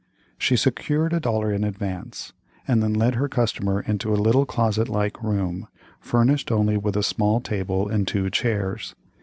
[0.39, 2.33] She secured a dollar in advance,
[2.67, 5.67] and then led her customer into a little closet like room,
[5.99, 8.95] furnished only with a small table and two chairs.